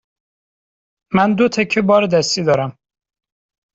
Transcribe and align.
من 1.15 1.29
دو 1.37 1.45
تکه 1.55 1.81
بار 1.87 2.03
دستی 2.13 2.41
دارم. 2.47 2.71